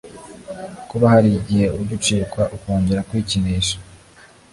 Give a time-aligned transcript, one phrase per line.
[0.89, 3.75] Kuba hari igihe ujya ucikwa ukongera kwikinisha